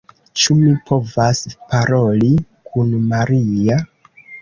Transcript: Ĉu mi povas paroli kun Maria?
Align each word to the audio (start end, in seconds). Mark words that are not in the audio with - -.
Ĉu 0.43 0.55
mi 0.61 0.71
povas 0.87 1.43
paroli 1.75 2.33
kun 2.73 3.01
Maria? 3.15 3.83